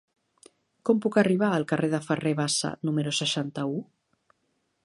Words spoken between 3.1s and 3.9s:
seixanta-u?